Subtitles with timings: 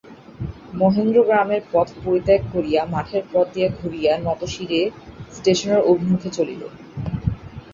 [0.73, 4.81] মহেন্দ্র গ্রামের পথ পরিত্যাগ করিয়া মাঠের পথ দিয়া ঘুরিয়া নতশিরে
[5.31, 6.61] স্টেশনের অভিমুখে চলিল।